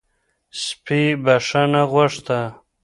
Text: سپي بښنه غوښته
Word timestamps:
سپي 0.61 1.01
بښنه 1.23 1.81
غوښته 1.91 2.39